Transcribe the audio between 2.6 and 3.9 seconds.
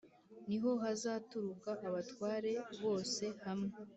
bose hamwe